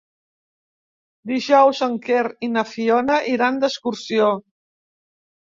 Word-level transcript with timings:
Dijous 1.31 1.83
en 1.87 1.99
Quer 2.07 2.23
i 2.47 2.51
na 2.55 2.63
Fiona 2.71 3.21
iran 3.35 3.63
d'excursió. 3.65 4.35